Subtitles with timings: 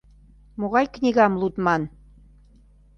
[0.59, 1.81] Могай книгам лудман?